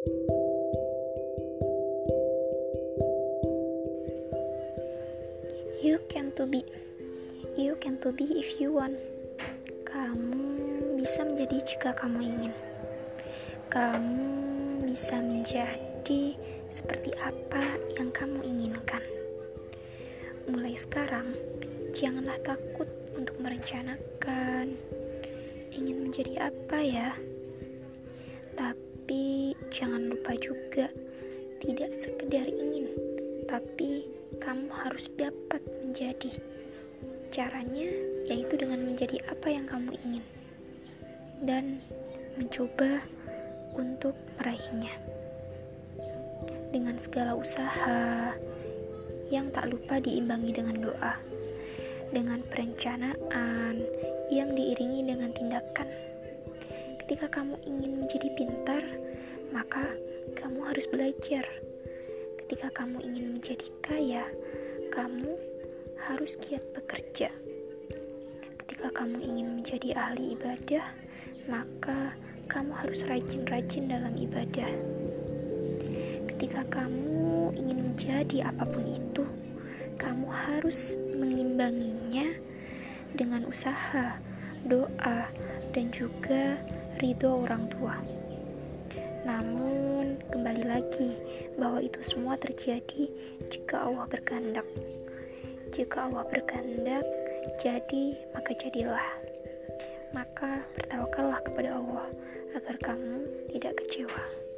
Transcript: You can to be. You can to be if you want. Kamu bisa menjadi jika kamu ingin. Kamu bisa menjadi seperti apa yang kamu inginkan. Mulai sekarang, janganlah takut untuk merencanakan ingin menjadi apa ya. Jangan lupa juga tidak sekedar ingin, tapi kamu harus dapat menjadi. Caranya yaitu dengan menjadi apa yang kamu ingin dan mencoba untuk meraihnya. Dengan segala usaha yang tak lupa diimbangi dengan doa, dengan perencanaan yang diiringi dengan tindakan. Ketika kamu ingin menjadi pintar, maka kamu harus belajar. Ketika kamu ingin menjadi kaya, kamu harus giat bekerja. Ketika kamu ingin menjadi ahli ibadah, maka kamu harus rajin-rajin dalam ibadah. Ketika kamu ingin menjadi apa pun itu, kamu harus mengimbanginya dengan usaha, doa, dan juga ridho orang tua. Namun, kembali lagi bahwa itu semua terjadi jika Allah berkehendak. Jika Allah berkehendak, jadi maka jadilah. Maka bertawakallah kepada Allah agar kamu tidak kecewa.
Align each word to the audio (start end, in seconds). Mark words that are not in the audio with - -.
You 0.00 0.08
can 6.08 6.32
to 6.40 6.48
be. 6.48 6.64
You 7.60 7.76
can 7.76 8.00
to 8.00 8.08
be 8.08 8.24
if 8.40 8.56
you 8.56 8.72
want. 8.72 8.96
Kamu 9.84 10.96
bisa 10.96 11.28
menjadi 11.28 11.60
jika 11.68 11.92
kamu 11.92 12.32
ingin. 12.32 12.56
Kamu 13.68 14.88
bisa 14.88 15.20
menjadi 15.20 16.32
seperti 16.72 17.12
apa 17.20 17.76
yang 18.00 18.08
kamu 18.08 18.40
inginkan. 18.40 19.04
Mulai 20.48 20.80
sekarang, 20.80 21.36
janganlah 21.92 22.40
takut 22.40 22.88
untuk 23.20 23.36
merencanakan 23.36 24.80
ingin 25.76 26.08
menjadi 26.08 26.48
apa 26.48 26.80
ya. 26.80 27.20
Jangan 29.68 30.08
lupa 30.08 30.32
juga 30.40 30.88
tidak 31.60 31.92
sekedar 31.92 32.48
ingin, 32.48 32.88
tapi 33.44 34.08
kamu 34.40 34.72
harus 34.72 35.12
dapat 35.20 35.60
menjadi. 35.84 36.32
Caranya 37.28 37.86
yaitu 38.26 38.56
dengan 38.56 38.82
menjadi 38.82 39.20
apa 39.28 39.52
yang 39.52 39.68
kamu 39.68 39.92
ingin 40.02 40.24
dan 41.44 41.78
mencoba 42.40 43.04
untuk 43.76 44.16
meraihnya. 44.40 44.96
Dengan 46.72 46.96
segala 46.96 47.36
usaha 47.36 48.32
yang 49.30 49.50
tak 49.54 49.70
lupa 49.70 50.02
diimbangi 50.02 50.50
dengan 50.54 50.76
doa, 50.80 51.14
dengan 52.10 52.42
perencanaan 52.50 53.78
yang 54.30 54.54
diiringi 54.54 55.06
dengan 55.06 55.30
tindakan. 55.34 55.88
Ketika 57.02 57.26
kamu 57.30 57.58
ingin 57.66 58.06
menjadi 58.06 58.28
pintar, 58.38 58.82
maka 59.50 59.94
kamu 60.38 60.62
harus 60.62 60.86
belajar. 60.90 61.46
Ketika 62.42 62.70
kamu 62.74 63.02
ingin 63.02 63.38
menjadi 63.38 63.68
kaya, 63.82 64.24
kamu 64.90 65.38
harus 66.10 66.34
giat 66.42 66.62
bekerja. 66.74 67.30
Ketika 68.64 68.90
kamu 68.94 69.18
ingin 69.22 69.60
menjadi 69.60 69.94
ahli 69.94 70.34
ibadah, 70.38 70.86
maka 71.46 72.14
kamu 72.50 72.74
harus 72.74 73.06
rajin-rajin 73.06 73.90
dalam 73.90 74.14
ibadah. 74.18 74.70
Ketika 76.26 76.66
kamu 76.70 77.54
ingin 77.54 77.78
menjadi 77.92 78.50
apa 78.50 78.66
pun 78.66 78.86
itu, 78.86 79.26
kamu 80.00 80.26
harus 80.26 80.96
mengimbanginya 81.14 82.34
dengan 83.14 83.44
usaha, 83.46 84.16
doa, 84.66 85.28
dan 85.70 85.86
juga 85.94 86.58
ridho 86.98 87.44
orang 87.46 87.68
tua. 87.70 88.19
Namun, 89.24 90.16
kembali 90.32 90.64
lagi 90.64 91.16
bahwa 91.60 91.80
itu 91.84 92.00
semua 92.04 92.40
terjadi 92.40 93.08
jika 93.52 93.84
Allah 93.84 94.08
berkehendak. 94.08 94.66
Jika 95.70 96.08
Allah 96.08 96.24
berkehendak, 96.26 97.04
jadi 97.60 98.16
maka 98.32 98.50
jadilah. 98.56 99.06
Maka 100.10 100.66
bertawakallah 100.74 101.40
kepada 101.46 101.78
Allah 101.78 102.06
agar 102.58 102.76
kamu 102.82 103.28
tidak 103.54 103.78
kecewa. 103.84 104.49